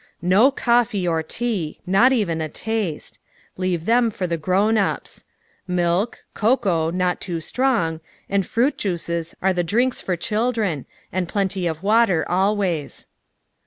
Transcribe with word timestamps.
No 0.23 0.49
coffee 0.49 1.07
or 1.07 1.21
tea 1.21 1.77
ŌĆö 1.77 1.83
not 1.87 2.11
even 2.11 2.41
a 2.41 2.49
taste. 2.49 3.19
Leave 3.55 3.85
them 3.85 4.09
for 4.09 4.25
the 4.25 4.35
grov/nups. 4.35 5.25
Milk, 5.67 6.23
cocoa, 6.33 6.89
not 6.89 7.21
too 7.21 7.39
strong, 7.39 7.99
and 8.27 8.43
fruit 8.43 8.79
juices 8.79 9.35
are 9.43 9.53
the 9.53 9.63
drinks 9.63 10.01
for 10.01 10.15
children, 10.15 10.87
and 11.13 11.27
plenty 11.27 11.67
of 11.67 11.83
water 11.83 12.25
always. 12.27 13.05